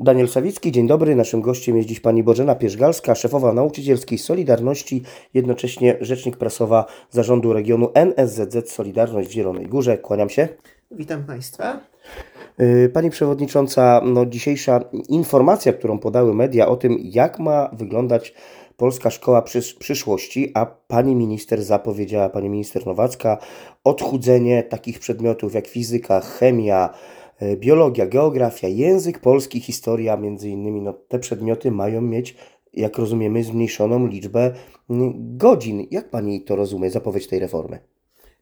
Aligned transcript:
Daniel 0.00 0.28
Sawicki, 0.28 0.72
dzień 0.72 0.86
dobry. 0.86 1.16
Naszym 1.16 1.40
gościem 1.40 1.76
jest 1.76 1.88
dziś 1.88 2.00
pani 2.00 2.22
Bożena 2.22 2.54
Pierzgalska, 2.54 3.14
szefowa 3.14 3.52
nauczycielskiej 3.52 4.18
Solidarności, 4.18 5.02
jednocześnie 5.34 5.96
rzecznik 6.00 6.36
prasowa 6.36 6.86
zarządu 7.10 7.52
regionu 7.52 7.88
NSZZ 7.94 8.72
Solidarność 8.72 9.28
w 9.28 9.32
Zielonej 9.32 9.66
Górze. 9.66 9.98
Kłaniam 9.98 10.30
się. 10.30 10.48
Witam 10.90 11.24
Państwa. 11.24 11.80
Y, 12.60 12.90
Pani 12.94 13.10
Przewodnicząca, 13.10 14.00
no 14.04 14.26
dzisiejsza 14.26 14.80
informacja, 15.08 15.72
którą 15.72 15.98
podały 15.98 16.34
media 16.34 16.68
o 16.68 16.76
tym, 16.76 16.96
jak 17.02 17.38
ma 17.38 17.70
wyglądać 17.72 18.34
polska 18.76 19.10
szkoła 19.10 19.42
przysz- 19.42 19.78
przyszłości, 19.78 20.50
a 20.54 20.66
Pani 20.66 21.16
Minister 21.16 21.62
zapowiedziała, 21.62 22.28
Pani 22.28 22.48
Minister 22.48 22.86
Nowacka, 22.86 23.38
odchudzenie 23.84 24.62
takich 24.62 24.98
przedmiotów 24.98 25.54
jak 25.54 25.66
fizyka, 25.66 26.20
chemia, 26.20 26.94
biologia, 27.56 28.06
geografia, 28.06 28.68
język 28.68 29.18
polski, 29.18 29.60
historia, 29.60 30.16
między 30.16 30.48
innymi, 30.48 30.80
no 30.80 30.92
te 30.92 31.18
przedmioty 31.18 31.70
mają 31.70 32.00
mieć, 32.00 32.36
jak 32.72 32.98
rozumiemy, 32.98 33.44
zmniejszoną 33.44 34.06
liczbę 34.06 34.54
mm, 34.90 35.36
godzin. 35.36 35.86
Jak 35.90 36.10
Pani 36.10 36.44
to 36.44 36.56
rozumie, 36.56 36.90
zapowiedź 36.90 37.26
tej 37.26 37.38
reformy? 37.38 37.78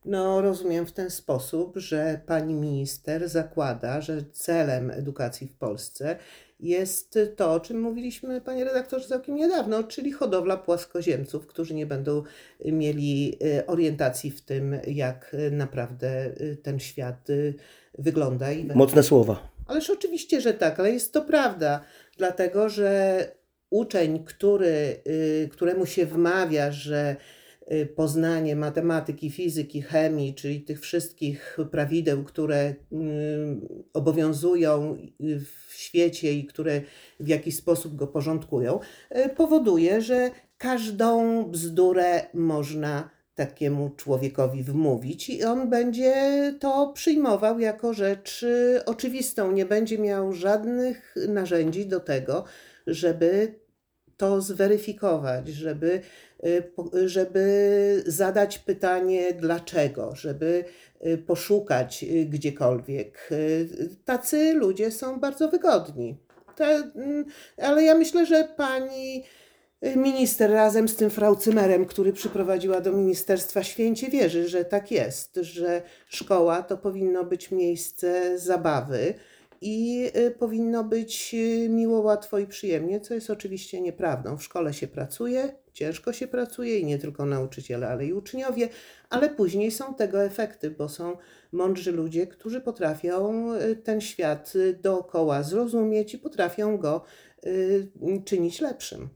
No, 0.05 0.41
rozumiem 0.41 0.87
w 0.87 0.93
ten 0.93 1.11
sposób, 1.11 1.77
że 1.77 2.21
pani 2.27 2.55
minister 2.55 3.29
zakłada, 3.29 4.01
że 4.01 4.25
celem 4.33 4.91
edukacji 4.91 5.49
w 5.49 5.57
Polsce 5.57 6.17
jest 6.63 7.19
to, 7.37 7.53
o 7.53 7.61
czym 7.61 7.81
mówiliśmy, 7.81 8.41
panie 8.41 8.65
redaktorze, 8.65 9.09
całkiem 9.09 9.37
niedawno, 9.37 9.85
czyli 9.85 10.13
hodowla 10.13 10.57
płaskoziemców, 10.57 11.47
którzy 11.47 11.75
nie 11.75 11.87
będą 11.87 12.23
mieli 12.65 13.39
y, 13.59 13.67
orientacji 13.67 14.31
w 14.31 14.41
tym, 14.41 14.77
jak 14.87 15.35
y, 15.35 15.51
naprawdę 15.51 16.27
y, 16.27 16.57
ten 16.63 16.81
świat 16.81 17.29
wygląda. 17.99 18.47
Mocne 18.75 19.03
słowa. 19.03 19.49
Ależ 19.67 19.91
oczywiście, 19.91 20.41
że 20.41 20.55
tak, 20.55 20.81
ale 20.81 20.91
jest 20.91 21.13
to 21.13 21.23
prawda, 21.23 21.85
dlatego 22.17 22.69
że 22.69 23.27
uczeń, 23.71 24.25
który, 24.25 25.03
któremu 25.51 25.87
się 25.87 26.07
wmawia, 26.07 26.73
że 26.73 27.17
poznanie 27.97 28.57
matematyki, 28.57 29.31
fizyki, 29.31 29.83
chemii, 29.83 30.35
czyli 30.35 30.61
tych 30.61 30.81
wszystkich 30.81 31.59
prawideł, 31.71 32.25
które 32.25 32.71
y, 32.71 32.75
obowiązują 33.93 34.97
y, 35.21 35.41
w 35.41 35.73
świecie 35.75 36.33
i 36.33 36.47
które 36.47 36.81
w 37.21 37.29
jakiś 37.29 37.57
sposób 37.57 37.97
go 37.97 38.07
porządkują, 38.07 38.81
y, 39.17 39.29
powoduje, 39.29 40.01
że 40.01 40.31
każdą 40.59 41.45
bzdurę 41.45 42.27
można 42.35 43.11
takiemu 43.35 43.91
człowiekowi 43.91 44.63
wmówić 44.63 45.31
i 45.31 45.45
on 45.45 45.71
będzie 45.71 46.15
to 46.61 46.93
przyjmował 46.95 47.59
jako 47.59 47.95
rzecz 47.95 48.43
y, 48.43 48.81
oczywistą. 48.87 49.53
Nie 49.53 49.67
będzie 49.67 49.99
miał 49.99 50.33
żadnych 50.33 51.15
narzędzi 51.29 51.87
do 51.87 52.01
tego, 52.01 52.45
żeby 52.87 53.55
to 54.23 54.41
zweryfikować, 54.41 55.49
żeby, 55.49 56.01
y, 56.45 57.09
żeby 57.09 58.03
zadać 58.07 58.59
pytanie 58.59 59.33
dlaczego, 59.33 60.15
żeby 60.17 60.65
y, 61.07 61.19
poszukać 61.19 62.05
y, 62.05 62.27
gdziekolwiek. 62.27 63.31
Tacy 64.05 64.55
ludzie 64.55 64.91
są 64.91 65.21
bardzo 65.21 65.49
wygodni. 65.49 66.17
To, 66.57 66.65
mm, 66.65 67.25
ale 67.57 67.83
ja 67.83 67.95
myślę, 67.95 68.27
że 68.27 68.49
pani 68.57 69.25
minister 69.97 70.51
razem 70.51 70.89
z 70.89 70.97
tym 70.97 71.11
frau 71.11 71.37
Cymerem, 71.37 71.87
który 71.87 72.13
przyprowadziła 72.13 72.81
do 72.81 72.93
ministerstwa, 72.93 73.63
święcie 73.63 74.09
wierzy, 74.09 74.49
że 74.49 74.65
tak 74.65 74.91
jest, 74.91 75.39
że 75.43 75.83
szkoła 76.09 76.63
to 76.63 76.77
powinno 76.77 77.25
być 77.25 77.51
miejsce 77.51 78.39
zabawy 78.39 79.15
i 79.63 80.11
y, 80.17 80.31
powinno 80.31 80.85
być 80.85 81.35
y, 81.35 81.69
miło, 81.69 82.01
łatwo 82.01 82.39
i 82.39 82.47
przyjemnie, 82.47 83.01
co 83.01 83.15
jest 83.15 83.31
oczywiście 83.31 83.81
nieprawdą. 83.81 84.37
W 84.37 84.43
szkole 84.43 84.75
się 84.75 84.89
pracuje, 84.89 85.55
ciężko 85.73 86.13
się 86.13 86.27
pracuje 86.27 86.79
i 86.79 86.85
nie 86.85 86.99
tylko 86.99 87.27
nauczyciele, 87.27 87.89
ale 87.89 88.07
i 88.07 88.13
uczniowie, 88.13 88.69
ale 89.11 89.31
później 89.31 89.71
są 89.71 89.95
tego 89.95 90.25
efekty, 90.25 90.71
bo 90.71 90.89
są 90.89 91.17
mądrzy 91.53 91.93
ludzie, 91.93 92.27
którzy 92.27 92.61
potrafią 92.61 93.53
y, 93.55 93.77
ten 93.77 94.01
świat 94.01 94.53
dookoła 94.83 95.43
zrozumieć 95.43 96.15
i 96.15 96.19
potrafią 96.19 96.79
go 96.79 97.05
czynić 98.25 98.61
lepszym. 98.61 99.09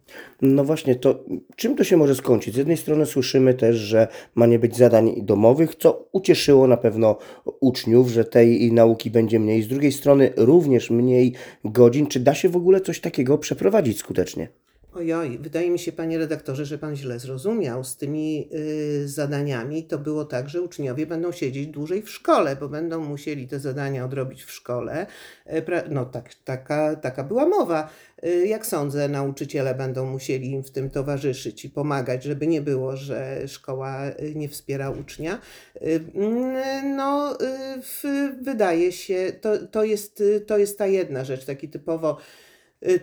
No 0.42 0.64
właśnie, 0.64 0.94
to 0.94 1.24
czym 1.56 1.76
to 1.76 1.84
się 1.84 1.96
może 1.96 2.14
skończyć? 2.14 2.54
Z 2.54 2.56
jednej 2.56 2.76
strony 2.76 3.06
słyszymy 3.06 3.54
też, 3.54 3.76
że 3.76 4.08
ma 4.34 4.46
nie 4.46 4.58
być 4.58 4.76
zadań 4.76 5.14
domowych, 5.22 5.74
co 5.74 6.08
ucieszyło 6.12 6.66
na 6.66 6.76
pewno 6.76 7.16
uczniów, 7.60 8.08
że 8.08 8.24
tej 8.24 8.72
nauki 8.72 9.10
będzie 9.10 9.40
mniej. 9.40 9.62
Z 9.62 9.68
drugiej 9.68 9.92
strony 9.92 10.32
również 10.36 10.90
mniej 10.90 11.34
godzin. 11.64 12.06
Czy 12.06 12.20
da 12.20 12.34
się 12.34 12.48
w 12.48 12.56
ogóle 12.56 12.80
coś 12.80 13.00
takiego 13.00 13.38
przeprowadzić 13.38 13.98
skutecznie? 13.98 14.48
Ojoj, 14.96 15.38
wydaje 15.38 15.70
mi 15.70 15.78
się, 15.78 15.92
panie 15.92 16.18
redaktorze, 16.18 16.64
że 16.64 16.78
pan 16.78 16.96
źle 16.96 17.18
zrozumiał. 17.18 17.84
Z 17.84 17.96
tymi 17.96 18.48
y, 18.54 19.08
zadaniami 19.08 19.84
to 19.84 19.98
było 19.98 20.24
tak, 20.24 20.48
że 20.48 20.62
uczniowie 20.62 21.06
będą 21.06 21.32
siedzieć 21.32 21.66
dłużej 21.66 22.02
w 22.02 22.10
szkole, 22.10 22.56
bo 22.56 22.68
będą 22.68 23.00
musieli 23.04 23.48
te 23.48 23.60
zadania 23.60 24.04
odrobić 24.04 24.44
w 24.44 24.50
szkole. 24.50 25.06
E, 25.46 25.88
No 25.90 26.04
tak, 26.04 26.34
taka, 26.34 26.96
taka 26.96 27.24
była 27.24 27.46
mowa. 27.48 27.90
Y, 28.24 28.46
Jak 28.46 28.66
sądzę, 28.66 29.08
nauczyciele 29.08 29.74
będą 29.74 30.06
musieli 30.06 30.50
im 30.50 30.62
w 30.62 30.70
tym 30.70 30.90
towarzyszyć 30.90 31.64
i 31.64 31.70
pomagać, 31.70 32.24
żeby 32.24 32.46
nie 32.46 32.60
było, 32.62 32.96
że 32.96 33.48
szkoła 33.48 34.06
y, 34.08 34.34
nie 34.34 34.48
wspiera 34.48 34.90
ucznia. 34.90 35.40
Y, 35.82 36.00
mm, 36.14 36.96
No, 36.96 37.34
y, 37.34 37.82
w- 37.82 38.44
wydaje 38.44 38.92
się, 38.92 39.32
to, 39.40 39.66
to, 39.66 39.84
jest, 39.84 40.20
y, 40.20 40.40
to 40.40 40.58
jest 40.58 40.78
ta 40.78 40.86
jedna 40.86 41.24
rzecz, 41.24 41.44
taki 41.44 41.68
typowo 41.68 42.16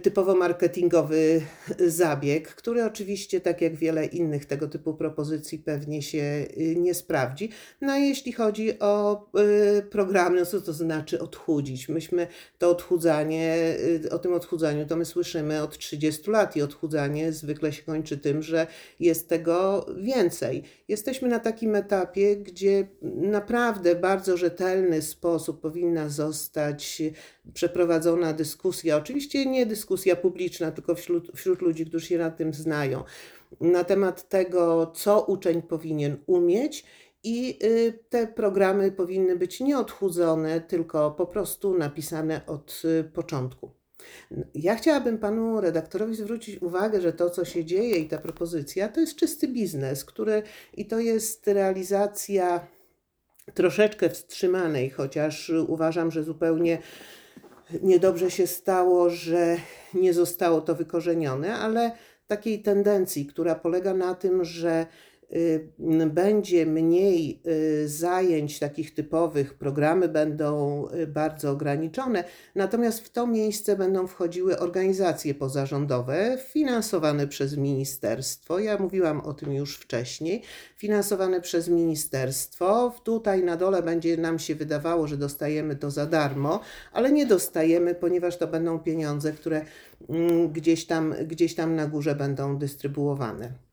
typowo 0.02 0.36
marketingowy 0.36 1.42
zabieg, 1.88 2.56
który 2.56 2.86
oczywiście, 2.86 3.42
tak 3.42 3.62
jak 3.62 3.76
wiele 3.76 4.06
innych 4.06 4.46
tego 4.46 4.68
typu 4.68 4.94
propozycji, 4.94 5.60
pewnie 5.60 6.02
się 6.02 6.46
y, 6.58 6.76
nie 6.76 6.94
sprawdzi. 6.94 7.50
No 7.82 7.94
a 7.94 7.98
jeśli 7.98 8.32
chodzi 8.32 8.80
o 8.80 9.26
y, 9.80 9.82
programy, 9.82 10.40
no 10.40 10.46
co 10.46 10.62
to 10.62 10.74
znaczy 10.74 11.22
odchudzić? 11.22 11.90
Myśmy 11.90 12.28
to 12.58 12.70
odchudzanie, 12.70 13.76
y, 14.06 14.10
o 14.12 14.20
tym 14.20 14.34
odchudzaniu 14.34 14.86
to 14.86 14.96
my 14.96 15.06
słyszymy 15.06 15.64
od 15.64 15.78
30 15.78 16.32
lat 16.32 16.56
i 16.56 16.62
odchudzanie 16.62 17.32
zwykle 17.32 17.74
się 17.74 17.84
kończy 17.84 18.18
tym, 18.18 18.42
że 18.42 18.68
jest 19.00 19.30
tego 19.30 19.86
więcej. 19.98 20.64
Jesteśmy 20.88 21.28
na 21.28 21.40
takim 21.40 21.76
etapie, 21.76 22.38
gdzie 22.38 22.88
naprawdę 23.16 23.96
bardzo 23.96 24.38
rzetelny 24.38 25.02
sposób 25.02 25.62
powinna 25.62 26.10
zostać 26.10 27.02
przeprowadzona 27.54 28.34
dyskusja, 28.34 28.98
oczywiście 28.98 29.46
nie 29.46 29.63
dyskusja 29.66 30.16
publiczna, 30.16 30.72
tylko 30.72 30.96
wśród, 30.96 31.32
wśród 31.36 31.62
ludzi, 31.62 31.86
którzy 31.86 32.06
się 32.06 32.18
na 32.18 32.32
tym 32.32 32.54
znają, 32.54 33.04
na 33.62 33.84
temat 33.84 34.30
tego, 34.30 34.92
co 34.96 35.22
uczeń 35.22 35.62
powinien 35.62 36.18
umieć. 36.26 36.86
I 37.26 37.60
y, 37.64 38.00
te 38.10 38.28
programy 38.28 38.92
powinny 38.92 39.36
być 39.38 39.60
nie 39.60 39.78
odchudzone, 39.78 40.62
tylko 40.62 41.12
po 41.12 41.26
prostu 41.26 41.78
napisane 41.78 42.46
od 42.46 42.82
y, 42.86 43.04
początku. 43.04 43.72
Ja 44.56 44.76
chciałabym 44.76 45.18
panu 45.18 45.62
redaktorowi 45.62 46.16
zwrócić 46.16 46.62
uwagę, 46.62 47.02
że 47.02 47.14
to, 47.14 47.30
co 47.30 47.46
się 47.46 47.66
dzieje 47.66 47.98
i 47.98 48.08
ta 48.08 48.18
propozycja, 48.18 48.90
to 48.90 49.00
jest 49.00 49.16
czysty 49.16 49.48
biznes, 49.48 50.06
który 50.06 50.44
i 50.74 50.86
to 50.86 51.00
jest 51.00 51.48
realizacja 51.48 52.68
troszeczkę 53.54 54.10
wstrzymanej, 54.10 54.90
chociaż 54.90 55.52
uważam, 55.68 56.12
że 56.12 56.24
zupełnie 56.24 56.78
niedobrze 57.82 58.32
się 58.32 58.48
stało, 58.48 59.10
że 59.10 59.58
nie 59.94 60.14
zostało 60.14 60.62
to 60.62 60.76
wykorzenione, 60.76 61.56
ale 61.56 61.92
takiej 62.28 62.62
tendencji, 62.62 63.26
która 63.26 63.56
polega 63.56 63.94
na 63.94 64.16
tym, 64.16 64.46
że 64.46 64.86
będzie 66.10 66.66
mniej 66.66 67.42
y, 67.48 67.88
zajęć 67.88 68.60
takich 68.60 68.94
typowych, 68.94 69.54
programy 69.54 70.10
będą 70.10 70.86
y, 70.90 71.08
bardzo 71.08 71.52
ograniczone, 71.52 72.24
natomiast 72.56 73.00
w 73.00 73.10
to 73.10 73.28
miejsce 73.28 73.76
będą 73.76 74.08
wchodziły 74.08 74.60
organizacje 74.60 75.36
pozarządowe 75.36 76.38
finansowane 76.48 77.28
przez 77.28 77.58
ministerstwo. 77.58 78.60
Ja 78.60 78.78
mówiłam 78.78 79.22
o 79.22 79.34
tym 79.34 79.54
już 79.54 79.78
wcześniej. 79.78 80.42
Finansowane 80.76 81.42
przez 81.42 81.68
ministerstwo. 81.68 82.96
Tutaj 83.04 83.44
na 83.44 83.58
dole 83.58 83.84
będzie 83.84 84.18
nam 84.18 84.40
się 84.40 84.56
wydawało, 84.56 85.08
że 85.08 85.18
dostajemy 85.18 85.76
to 85.76 85.92
za 85.92 86.06
darmo, 86.06 86.60
ale 86.92 87.12
nie 87.12 87.26
dostajemy, 87.26 87.96
ponieważ 87.96 88.38
to 88.38 88.48
będą 88.48 88.80
pieniądze, 88.80 89.32
które 89.32 89.66
mm, 90.10 90.52
gdzieś 90.52 90.86
tam, 90.86 91.16
gdzieś 91.28 91.56
tam 91.56 91.76
na 91.76 91.88
górze 91.88 92.16
będą 92.16 92.58
dystrybuowane. 92.58 93.73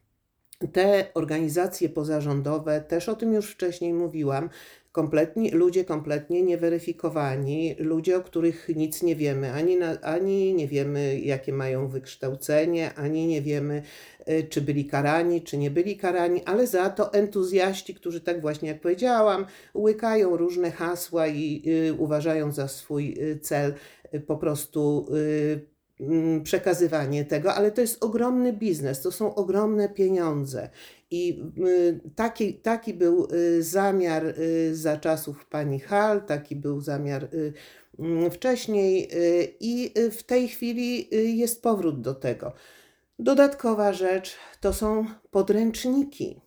Te 0.73 1.07
organizacje 1.15 1.89
pozarządowe, 1.89 2.81
też 2.81 3.09
o 3.09 3.17
tym 3.17 3.35
już 3.35 3.51
wcześniej 3.51 3.95
mówiłam, 3.95 4.51
kompletnie, 4.93 5.51
ludzie 5.51 5.85
kompletnie 5.85 6.43
nieweryfikowani, 6.43 7.77
ludzie, 7.79 8.17
o 8.17 8.21
których 8.21 8.69
nic 8.77 9.03
nie 9.03 9.17
wiemy, 9.17 9.53
ani, 9.53 9.77
na, 9.77 10.01
ani 10.01 10.55
nie 10.55 10.69
wiemy, 10.69 11.21
jakie 11.21 11.53
mają 11.53 11.89
wykształcenie, 11.89 12.95
ani 12.95 13.27
nie 13.27 13.43
wiemy, 13.43 13.83
y, 14.29 14.47
czy 14.51 14.61
byli 14.61 14.85
karani, 14.85 15.43
czy 15.43 15.59
nie 15.59 15.71
byli 15.71 15.97
karani, 15.97 16.45
ale 16.45 16.67
za 16.67 16.91
to 16.91 17.13
entuzjaści, 17.13 17.95
którzy 17.95 18.21
tak 18.21 18.41
właśnie 18.41 18.69
jak 18.69 18.81
powiedziałam, 18.81 19.47
łykają 19.75 20.37
różne 20.37 20.71
hasła 20.71 21.27
i 21.27 21.63
y, 21.89 21.95
uważają 21.95 22.53
za 22.53 22.69
swój 22.69 23.17
y, 23.19 23.39
cel 23.39 23.75
y, 24.15 24.21
po 24.21 24.37
prostu 24.37 25.07
y, 25.15 25.70
przekazywanie 26.43 27.25
tego, 27.25 27.55
ale 27.55 27.73
to 27.73 27.81
jest 27.81 28.05
ogromny 28.05 28.53
biznes, 28.53 29.03
to 29.03 29.13
są 29.13 29.35
ogromne 29.35 29.89
pieniądze. 29.89 30.69
I 31.11 31.43
y, 31.67 32.01
taki, 32.17 32.55
taki 32.55 32.95
był 32.95 33.29
y, 33.33 33.63
zamiar 33.63 34.27
y, 34.27 34.77
za 34.77 34.97
czasów 34.97 35.47
pani 35.47 35.81
Hal, 35.81 36.27
taki 36.27 36.57
był 36.57 36.81
zamiar 36.81 37.29
mm, 37.99 38.31
wcześniej 38.31 39.11
i 39.61 39.95
w 40.11 40.23
tej 40.23 40.49
chwili 40.49 41.09
jest 41.39 41.63
powrót 41.63 42.01
do 42.01 42.15
tego. 42.15 42.53
Dodatkowa 43.19 43.93
rzecz 43.93 44.37
to 44.61 44.73
są 44.73 45.07
podręczniki, 45.31 46.41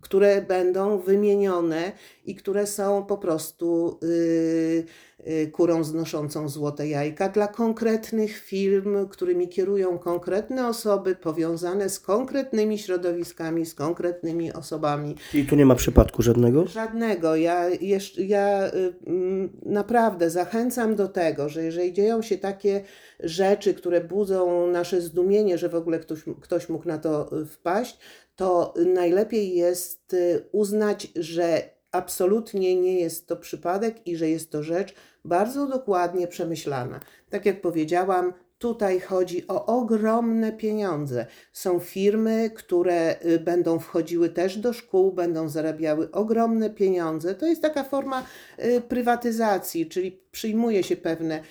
które 0.00 0.42
będą 0.42 0.98
wymienione 0.98 1.92
i 2.24 2.34
które 2.34 2.66
są 2.66 3.04
po 3.04 3.18
prostu 3.18 3.98
y, 4.02 4.84
y, 5.28 5.50
kurą 5.52 5.84
znoszącą 5.84 6.48
złote 6.48 6.88
jajka 6.88 7.28
dla 7.28 7.48
konkretnych 7.48 8.38
firm, 8.38 9.08
którymi 9.08 9.48
kierują 9.48 9.98
konkretne 9.98 10.68
osoby 10.68 11.16
powiązane 11.16 11.88
z 11.88 12.00
konkretnymi 12.00 12.78
środowiskami, 12.78 13.66
z 13.66 13.74
konkretnymi 13.74 14.52
osobami. 14.52 15.16
I 15.34 15.44
tu 15.44 15.56
nie 15.56 15.66
ma 15.66 15.74
przypadku 15.74 16.22
żadnego? 16.22 16.66
Żadnego. 16.66 17.36
Ja, 17.36 17.68
jeszcze, 17.68 18.22
ja 18.22 18.66
y, 18.66 18.94
mm, 19.06 19.50
naprawdę 19.62 20.30
zachęcam 20.30 20.94
do 20.96 21.08
tego, 21.08 21.48
że 21.48 21.64
jeżeli 21.64 21.92
dzieją 21.92 22.22
się 22.22 22.38
takie 22.38 22.84
rzeczy, 23.20 23.74
które 23.74 24.00
budzą 24.00 24.66
nasze 24.66 25.00
zdumienie, 25.00 25.58
że 25.58 25.68
w 25.68 25.74
ogóle 25.74 25.98
ktoś, 25.98 26.20
ktoś 26.40 26.68
mógł 26.68 26.88
na 26.88 26.98
to 26.98 27.30
wpaść, 27.50 27.98
to 28.40 28.74
najlepiej 28.86 29.54
jest 29.54 30.14
y, 30.14 30.44
uznać, 30.52 31.08
że 31.16 31.70
absolutnie 31.92 32.76
nie 32.76 33.00
jest 33.00 33.26
to 33.26 33.36
przypadek 33.36 34.06
i 34.06 34.16
że 34.16 34.28
jest 34.28 34.50
to 34.50 34.62
rzecz 34.62 34.94
bardzo 35.24 35.66
dokładnie 35.66 36.28
przemyślana. 36.28 37.00
Tak 37.30 37.46
jak 37.46 37.60
powiedziałam, 37.60 38.32
tutaj 38.58 39.00
chodzi 39.00 39.48
o 39.48 39.66
ogromne 39.66 40.52
pieniądze. 40.52 41.26
Są 41.52 41.78
firmy, 41.78 42.50
które 42.54 43.24
y, 43.24 43.38
będą 43.38 43.78
wchodziły 43.78 44.28
też 44.28 44.58
do 44.58 44.72
szkół, 44.72 45.12
będą 45.12 45.48
zarabiały 45.48 46.10
ogromne 46.10 46.70
pieniądze. 46.70 47.34
To 47.34 47.46
jest 47.46 47.62
taka 47.62 47.84
forma 47.84 48.26
y, 48.64 48.80
prywatyzacji, 48.80 49.86
czyli 49.86 50.20
przyjmuje 50.30 50.82
się 50.82 50.96
pewne 50.96 51.42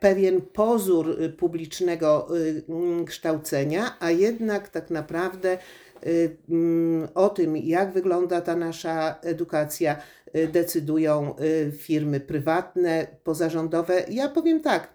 pewien 0.00 0.42
pozór 0.42 1.22
y, 1.22 1.30
publicznego 1.30 2.36
y, 2.36 2.64
mm, 2.68 3.04
kształcenia, 3.04 3.96
a 4.00 4.10
jednak 4.10 4.68
tak 4.68 4.90
naprawdę 4.90 5.58
y, 6.06 6.36
mm, 6.48 7.08
o 7.14 7.28
tym, 7.28 7.56
jak 7.56 7.92
wygląda 7.92 8.40
ta 8.40 8.56
nasza 8.56 9.18
edukacja, 9.22 9.96
y, 10.36 10.48
decydują 10.48 11.34
y, 11.40 11.72
firmy 11.72 12.20
prywatne, 12.20 13.06
pozarządowe. 13.24 14.04
Ja 14.08 14.28
powiem 14.28 14.60
tak, 14.60 14.94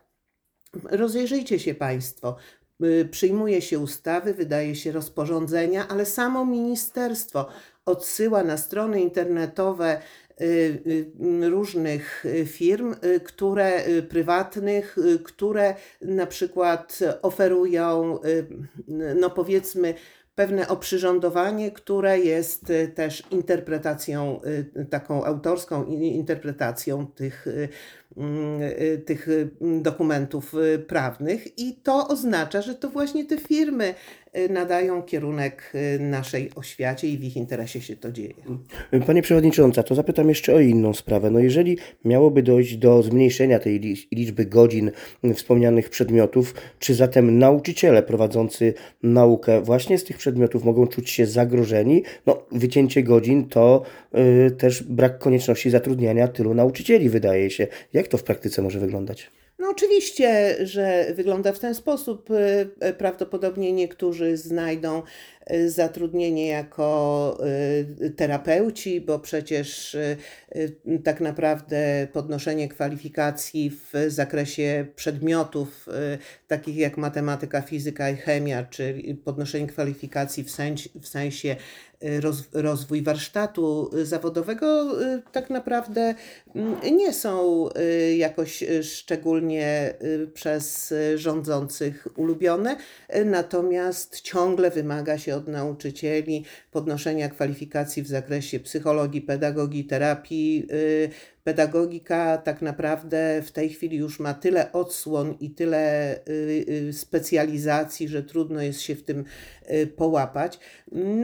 rozejrzyjcie 0.83 1.59
się 1.59 1.73
Państwo. 1.73 2.35
Y, 2.83 3.07
Przyjmuje 3.11 3.61
się 3.61 3.79
ustawy, 3.79 4.33
wydaje 4.33 4.75
się 4.75 4.91
rozporządzenia, 4.91 5.87
ale 5.87 6.05
samo 6.05 6.45
ministerstwo 6.45 7.47
odsyła 7.85 8.43
na 8.43 8.57
strony 8.57 9.01
internetowe 9.01 9.97
y, 9.97 10.01
y, 10.30 10.30
różnych 11.41 12.25
y, 12.25 12.45
firm, 12.45 12.95
y, 13.03 13.19
które 13.19 13.87
y, 13.87 14.03
prywatnych, 14.03 14.97
y, 14.97 15.19
które 15.19 15.75
na 16.01 16.27
przykład 16.27 16.99
oferują, 17.21 18.19
y, 18.25 18.47
no 19.15 19.29
powiedzmy, 19.29 19.93
pewne 20.35 20.67
oprzyrządowanie, 20.67 21.71
które 21.71 22.19
jest 22.19 22.69
y, 22.69 22.87
też 22.87 23.23
interpretacją, 23.31 24.41
y, 24.77 24.85
taką 24.85 25.23
autorską 25.23 25.85
interpretacją 25.85 27.07
tych, 27.07 27.47
y, 27.47 27.69
y, 28.17 29.03
tych 29.05 29.27
y, 29.27 29.49
dokumentów 29.61 30.53
y, 30.53 30.79
prawnych, 30.79 31.59
i 31.59 31.75
to 31.75 32.07
oznacza, 32.07 32.61
że 32.61 32.75
to 32.75 32.89
właśnie 32.89 33.25
te 33.25 33.37
firmy 33.37 33.89
y, 33.89 33.93
nadają 34.49 35.03
kierunek 35.03 35.71
y, 35.95 35.99
naszej 35.99 36.49
oświacie 36.55 37.07
i 37.07 37.17
w 37.17 37.23
ich 37.23 37.35
interesie 37.37 37.81
się 37.81 37.95
to 37.95 38.11
dzieje. 38.11 38.33
Pani 39.07 39.21
Przewodnicząca, 39.21 39.83
to 39.83 39.95
zapytam 39.95 40.29
jeszcze 40.29 40.55
o 40.55 40.59
inną 40.59 40.93
sprawę. 40.93 41.31
No 41.31 41.39
jeżeli 41.39 41.77
miałoby 42.05 42.43
dojść 42.43 42.77
do 42.77 43.03
zmniejszenia 43.03 43.59
tej 43.59 43.79
li- 43.79 44.07
liczby 44.11 44.45
godzin 44.45 44.91
wspomnianych 45.35 45.89
przedmiotów, 45.89 46.53
czy 46.79 46.93
zatem 46.93 47.39
nauczyciele 47.39 48.03
prowadzący 48.03 48.73
naukę 49.03 49.61
właśnie 49.61 49.97
z 49.97 50.03
tych 50.03 50.17
przedmiotów 50.17 50.63
mogą 50.63 50.87
czuć 50.87 51.09
się 51.09 51.25
zagrożeni? 51.25 52.03
No, 52.25 52.45
wycięcie 52.51 53.03
godzin 53.03 53.47
to 53.49 53.83
y, 54.47 54.51
też 54.51 54.83
brak 54.83 55.19
konieczności 55.19 55.69
zatrudniania 55.69 56.27
tylu 56.27 56.53
nauczycieli, 56.53 57.09
wydaje 57.09 57.49
się. 57.49 57.67
Jak 57.93 58.07
to 58.07 58.17
w 58.17 58.23
praktyce 58.23 58.61
może 58.61 58.79
wyglądać? 58.79 59.31
No 59.61 59.69
oczywiście, 59.69 60.57
że 60.65 61.13
wygląda 61.13 61.53
w 61.53 61.59
ten 61.59 61.75
sposób. 61.75 62.31
Y, 62.31 62.69
y, 62.87 62.93
Prawdopodobnie 62.93 63.73
niektórzy 63.73 64.37
znajdą 64.37 65.03
zatrudnienie 65.67 66.47
jako 66.47 67.37
y, 68.01 68.09
terapeuci, 68.09 69.01
bo 69.01 69.19
przecież 69.19 69.95
y, 69.95 70.17
y, 70.55 70.99
tak 71.03 71.21
naprawdę 71.21 72.07
podnoszenie 72.13 72.67
kwalifikacji 72.67 73.69
w 73.69 73.93
zakresie 74.07 74.85
przedmiotów 74.95 75.87
y, 75.87 75.91
takich 76.47 76.77
jak 76.77 76.97
matematyka, 76.97 77.61
fizyka 77.61 78.09
i 78.09 78.15
chemia, 78.15 78.63
czy 78.63 79.01
podnoszenie 79.23 79.67
kwalifikacji 79.67 80.43
w 80.43 80.51
sensie, 80.51 80.89
w 81.01 81.07
sensie 81.07 81.55
y, 82.03 82.21
roz, 82.21 82.43
rozwój 82.53 83.01
warsztatu 83.01 83.89
y, 83.93 84.05
zawodowego 84.05 85.01
y, 85.01 85.21
tak 85.31 85.49
naprawdę 85.49 86.15
mm, 86.55 86.75
nie 86.97 87.13
są 87.13 87.65
y, 87.69 88.15
jakoś 88.15 88.63
y, 88.63 88.83
szczególnie 88.83 89.93
y, 90.03 90.27
przez 90.33 90.91
y, 90.91 91.17
rządzących 91.17 92.07
ulubione, 92.15 92.77
y, 93.15 93.25
natomiast 93.25 94.21
ciągle 94.21 94.71
wymaga 94.71 95.17
się 95.17 95.30
od 95.31 95.47
nauczycieli 95.47 96.45
podnoszenia 96.71 97.29
kwalifikacji 97.29 98.03
w 98.03 98.07
zakresie 98.07 98.59
psychologii, 98.59 99.21
pedagogii, 99.21 99.85
terapii. 99.85 100.67
y, 100.71 101.09
Pedagogika 101.43 102.37
tak 102.37 102.61
naprawdę 102.61 103.41
w 103.41 103.51
tej 103.51 103.69
chwili 103.69 103.97
już 103.97 104.19
ma 104.19 104.33
tyle 104.33 104.71
odsłon 104.71 105.35
i 105.39 105.49
tyle 105.49 106.15
y, 106.17 106.65
y, 106.89 106.93
specjalizacji, 106.93 108.07
że 108.07 108.23
trudno 108.23 108.61
jest 108.61 108.81
się 108.81 108.95
w 108.95 109.03
tym 109.03 109.25
połapać. 109.95 110.59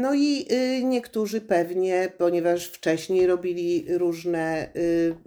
No 0.01 0.15
i 0.15 0.47
niektórzy 0.83 1.41
pewnie, 1.41 2.11
ponieważ 2.17 2.67
wcześniej 2.67 3.27
robili 3.27 3.85
różne, 3.89 4.69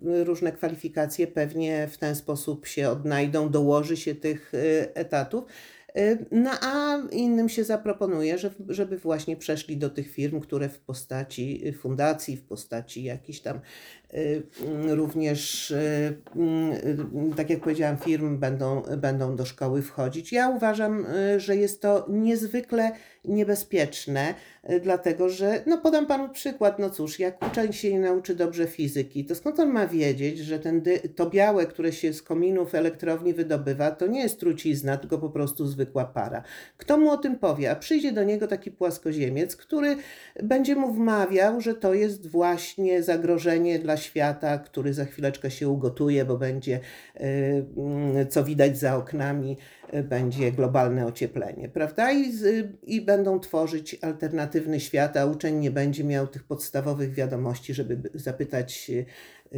różne 0.03 0.53
kwalifikacje, 0.53 1.27
pewnie 1.27 1.89
w 1.91 1.99
ten 1.99 2.15
sposób 2.15 2.67
się 2.67 2.89
odnajdą, 2.89 3.49
dołoży 3.49 3.97
się 3.97 4.15
tych 4.15 4.53
etatów. 4.95 5.45
Y, 5.97 6.27
No 6.31 6.51
a 6.61 6.99
innym 7.13 7.49
się 7.49 7.65
zaproponuje, 7.65 8.39
że, 8.39 8.51
żeby 8.69 8.99
właśnie 8.99 9.37
przeszli 9.37 9.77
do 9.77 9.91
tych 9.91 10.11
firm, 10.11 10.41
które 10.41 10.69
w 10.69 10.79
postaci 10.79 11.69
y, 11.69 11.73
fundacji, 11.73 12.37
w 12.37 12.43
postaci 12.43 13.05
jakichś 13.05 13.41
tam 13.41 13.61
y, 14.15 14.43
mm, 14.67 14.91
również, 14.91 15.75
mm, 16.37 17.35
tak 17.37 17.51
jak 17.51 17.61
powiedziałam, 17.61 17.97
firm 17.97 18.39
będą, 18.39 18.83
będą 18.97 19.37
do 19.37 19.45
szkoły 19.45 19.83
wchodzić. 19.83 20.33
Ja 20.33 20.49
uważam, 20.49 21.07
że 21.37 21.57
jest 21.57 21.83
to 21.83 22.07
niezwykle 22.09 22.93
niebezpieczne, 23.25 24.35
y, 24.71 24.81
dlatego 24.81 25.29
że, 25.29 25.63
no 25.67 25.79
podam 25.79 26.07
panu 26.07 26.29
przykład, 26.29 26.79
no 26.79 26.91
cóż, 26.91 27.19
jak 27.19 27.47
uczeń 27.47 27.73
się 27.73 27.93
nie 27.93 28.01
nauczy 28.01 28.35
dobrze 28.35 28.67
fizyki, 28.67 29.25
to 29.25 29.35
skąd 29.35 29.61
on 29.61 29.71
ma 29.71 29.87
wiedzieć, 29.87 30.39
że 30.39 30.59
ten 30.59 30.83
to 31.17 31.31
białe, 31.31 31.67
które 31.67 31.93
się 31.93 32.13
z 32.13 32.23
kominów 32.23 32.75
elektrowni 32.75 33.35
wydobywa, 33.35 33.91
to 33.91 34.07
nie 34.07 34.21
jest 34.21 34.41
trucizna, 34.41 34.97
tylko 34.97 35.19
po 35.19 35.31
prostu 35.31 35.67
zwykła 35.67 36.05
para. 36.05 36.43
Kto 36.77 36.99
mu 36.99 37.11
o 37.11 37.17
tym 37.17 37.39
powie? 37.39 37.71
A 37.71 37.77
przyjdzie 37.77 38.13
do 38.13 38.25
niego 38.25 38.47
taki 38.47 38.71
płaskoziemiec, 38.71 39.57
który 39.57 39.97
będzie 40.43 40.77
mu 40.77 40.93
wmawiał, 40.93 41.61
że 41.61 41.75
to 41.75 41.95
jest 41.95 42.27
właśnie 42.27 43.03
zagrożenie 43.03 43.79
dla 43.79 43.97
świata, 43.97 44.59
który 44.59 44.95
za 44.95 45.05
chwileczkę 45.05 45.51
się 45.51 45.69
ugotuje, 45.69 46.25
bo 46.25 46.37
będzie, 46.37 46.81
y, 47.17 47.21
mm, 47.77 48.29
co 48.29 48.45
widać 48.45 48.79
za 48.79 48.97
oknami, 48.97 49.57
y, 49.95 50.03
będzie 50.03 50.53
globalne 50.53 51.07
ocieplenie, 51.07 51.69
prawda? 51.69 52.13
I, 52.13 52.33
I 52.83 53.01
będą 53.11 53.41
tworzyć 53.41 53.99
alternatywny 54.03 54.81
świat, 54.81 55.17
a 55.17 55.27
uczeń 55.27 55.59
nie 55.59 55.71
będzie 55.71 56.05
miał 56.05 56.27
tych 56.27 56.45
podstawowych 56.45 57.15
wiadomości, 57.15 57.75
żeby 57.75 57.97
by- 57.97 58.11
zapytać, 58.15 58.91
y, 58.91 59.07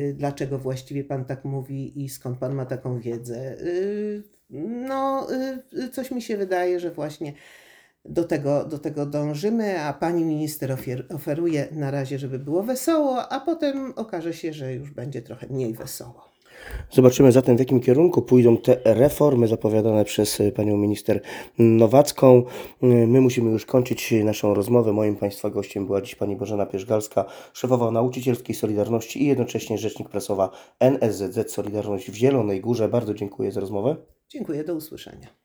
y, 0.01 0.15
dlaczego 0.15 0.59
właściwie 0.59 1.05
pan 1.05 1.25
tak 1.25 1.45
mówi 1.45 2.05
i 2.05 2.09
skąd 2.09 2.39
pan 2.39 2.55
ma 2.55 2.67
taką 2.67 3.01
wiedzę. 3.01 3.57
Y, 3.61 4.23
No, 4.89 5.27
coś 5.93 6.11
mi 6.11 6.23
się 6.23 6.37
wydaje, 6.37 6.81
że 6.81 6.91
właśnie 6.91 7.33
do 8.05 8.25
tego, 8.25 8.65
do 8.65 8.79
tego 8.79 9.07
dążymy, 9.07 9.81
a 9.81 9.93
pani 9.93 10.25
minister 10.25 10.77
oferuje 11.15 11.69
na 11.73 11.91
razie, 11.91 12.19
żeby 12.19 12.39
było 12.39 12.63
wesoło, 12.63 13.29
a 13.29 13.41
potem 13.41 13.93
okaże 13.97 14.33
się, 14.33 14.53
że 14.53 14.75
już 14.75 14.91
będzie 14.91 15.23
trochę 15.23 15.47
mniej 15.47 15.75
wesoło. 15.75 16.32
Zobaczymy 16.91 17.33
zatem, 17.33 17.57
w 17.57 17.59
jakim 17.59 17.81
kierunku 17.81 18.23
pójdą 18.23 18.57
te 18.57 18.81
reformy 18.85 19.49
zapowiadane 19.49 20.05
przez 20.05 20.41
y, 20.41 20.53
panią 20.53 20.77
minister 20.77 21.21
Nowacką. 21.59 22.43
Y, 22.83 22.87
My 23.07 23.21
musimy 23.21 23.51
już 23.51 23.67
kończyć 23.67 24.15
naszą 24.25 24.55
rozmowę. 24.55 24.93
Moim 24.93 25.17
Państwa 25.17 25.51
gościem 25.51 25.87
była 25.87 26.03
dziś 26.03 26.15
pani 26.15 26.37
Bożena 26.37 26.67
Pierzgalska, 26.67 27.25
szefowa 27.53 27.91
nauczycielskiej 27.91 28.55
Solidarności 28.55 29.23
i 29.23 29.27
jednocześnie 29.27 29.79
rzecznik 29.79 30.09
prasowa 30.09 30.51
NSZZ 30.81 31.53
Solidarność 31.53 32.11
w 32.11 32.15
Zielonej 32.15 32.61
Górze. 32.61 32.89
Bardzo 32.89 33.15
dziękuję 33.15 33.53
za 33.53 33.61
rozmowę. 33.61 33.97
Dziękuję, 34.29 34.65
do 34.65 34.75
usłyszenia. 34.75 35.42